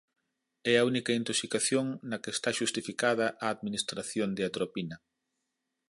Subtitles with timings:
[0.71, 4.97] É a única intoxicación na que está xustificada a administración de atropina.